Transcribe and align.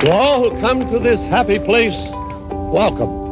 To 0.00 0.12
all 0.12 0.42
who 0.42 0.60
come 0.60 0.90
to 0.90 0.98
this 0.98 1.18
happy 1.30 1.58
place, 1.58 1.96
welcome. 2.70 3.24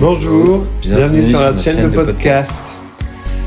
Bonjour, 0.00 0.66
bienvenue, 0.80 1.24
sur 1.24 1.38
notre 1.38 1.60
chaîne, 1.60 1.88
de, 1.88 1.94
podcast. 1.94 2.82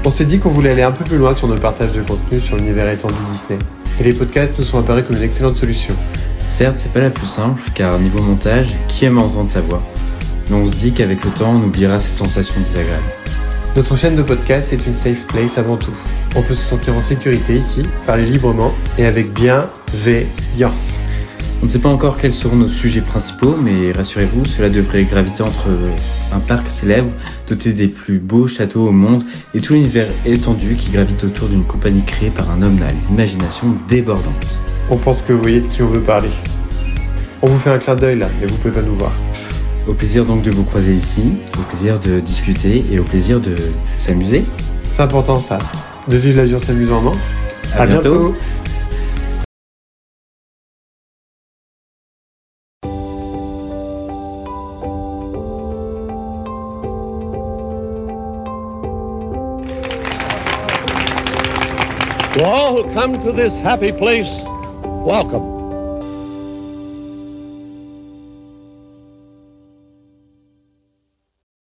On 0.05 0.09
s'est 0.09 0.23
dit 0.23 0.39
qu'on 0.39 0.47
voulait 0.47 0.69
aller 0.69 0.83
un 0.83 0.93
peu 0.93 1.03
plus 1.03 1.17
loin 1.17 1.35
sur 1.35 1.49
nos 1.49 1.57
partages 1.57 1.91
de 1.91 2.01
contenu 2.03 2.39
sur 2.39 2.55
l'univers 2.55 2.87
étendu 2.87 3.13
Disney. 3.29 3.59
Et 3.99 4.03
les 4.03 4.13
podcasts 4.13 4.53
nous 4.57 4.63
sont 4.63 4.79
apparus 4.79 5.03
comme 5.05 5.17
une 5.17 5.23
excellente 5.23 5.57
solution. 5.57 5.95
Certes, 6.47 6.77
c'est 6.77 6.93
pas 6.93 7.01
la 7.01 7.09
plus 7.09 7.27
simple, 7.27 7.61
car 7.73 7.99
niveau 7.99 8.21
montage, 8.21 8.73
qui 8.87 9.03
aime 9.03 9.17
entendre 9.17 9.49
sa 9.49 9.59
voix? 9.59 9.83
Mais 10.49 10.55
on 10.55 10.65
se 10.65 10.75
dit 10.75 10.93
qu'avec 10.93 11.25
le 11.25 11.31
temps, 11.31 11.51
on 11.55 11.63
oubliera 11.65 11.99
cette 11.99 12.19
sensation 12.19 12.55
désagréable. 12.57 13.03
Notre 13.75 13.97
chaîne 13.97 14.15
de 14.15 14.21
podcast 14.21 14.71
est 14.71 14.87
une 14.87 14.93
safe 14.93 15.27
place 15.27 15.57
avant 15.57 15.75
tout. 15.75 15.91
On 16.37 16.41
peut 16.41 16.55
se 16.55 16.63
sentir 16.63 16.95
en 16.95 17.01
sécurité 17.01 17.55
ici, 17.55 17.83
parler 18.07 18.23
librement 18.23 18.71
et 18.97 19.05
avec 19.05 19.33
bienveillance. 19.33 21.03
On 21.61 21.65
ne 21.65 21.69
sait 21.69 21.79
pas 21.79 21.89
encore 21.89 22.15
quels 22.15 22.31
seront 22.31 22.55
nos 22.55 22.69
sujets 22.69 23.01
principaux, 23.01 23.57
mais 23.61 23.91
rassurez-vous, 23.91 24.45
cela 24.45 24.69
devrait 24.69 25.03
graviter 25.03 25.43
entre 25.43 25.67
un 26.31 26.39
parc 26.39 26.71
célèbre, 26.71 27.09
doté 27.49 27.73
des 27.73 27.89
plus 27.89 28.19
beaux 28.19 28.47
châteaux 28.47 28.87
au 28.87 28.91
monde, 28.91 29.25
et 29.53 29.59
tout 29.59 29.73
l'univers 29.73 30.07
étendu 30.25 30.75
qui 30.75 30.91
gravite 30.91 31.25
autour 31.25 31.49
d'une 31.49 31.65
compagnie 31.65 32.05
créée 32.05 32.29
par 32.29 32.49
un 32.51 32.61
homme 32.61 32.81
à 32.81 32.93
l'imagination 33.09 33.75
débordante. 33.89 34.61
On 34.89 34.95
pense 34.95 35.21
que 35.21 35.33
vous 35.33 35.41
voyez 35.41 35.59
de 35.59 35.67
qui 35.67 35.81
on 35.81 35.87
veut 35.87 35.99
parler. 35.99 36.29
On 37.41 37.47
vous 37.47 37.59
fait 37.59 37.71
un 37.71 37.77
clin 37.77 37.95
d'œil 37.95 38.19
là, 38.19 38.29
mais 38.39 38.47
vous 38.47 38.55
pouvez 38.55 38.73
pas 38.73 38.81
nous 38.81 38.95
voir. 38.95 39.11
Au 39.87 39.93
plaisir 39.93 40.25
donc 40.25 40.41
de 40.41 40.49
vous 40.49 40.63
croiser 40.63 40.93
ici, 40.93 41.35
au 41.59 41.61
plaisir 41.61 41.99
de 41.99 42.19
discuter 42.19 42.83
et 42.91 42.97
au 42.97 43.03
plaisir 43.03 43.39
de 43.39 43.55
s'amuser. 43.97 44.43
C'est 44.89 45.03
important 45.03 45.39
ça, 45.39 45.59
de 46.07 46.17
vivre 46.17 46.37
la 46.37 46.45
vie 46.45 46.55
en 46.55 46.59
s'amusant, 46.59 47.03
non? 47.03 47.13
À, 47.77 47.85
bientôt. 47.85 48.35
To 62.33 62.43
all 62.43 62.73
who 62.73 62.93
come 62.95 63.23
to 63.23 63.31
this 63.31 63.53
happy 63.63 63.91
place, 63.91 64.27
welcome. 65.05 65.54